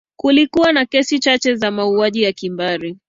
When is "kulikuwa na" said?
0.17-0.85